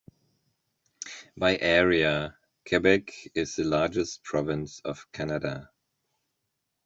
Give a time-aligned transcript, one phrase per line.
[1.37, 2.35] By area,
[2.67, 5.69] Quebec is the largest province of Canada.